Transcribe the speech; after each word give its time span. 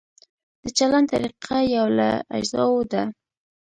د 0.63 0.63
چلند 0.77 1.07
طریقه 1.11 1.57
یو 1.77 1.87
له 1.97 2.09
اجزاوو 2.37 2.81
ده. 2.91 3.03